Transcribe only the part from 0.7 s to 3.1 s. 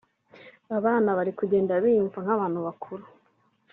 abana bari kugenda biyumva nk’abantu bakuru